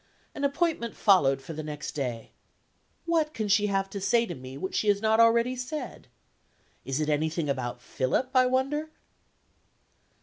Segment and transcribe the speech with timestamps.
[0.33, 2.31] An appointment followed for the next day.
[3.05, 6.07] What can she have to say to me which she has not already said?
[6.83, 8.89] Is it anything about Philip, I wonder?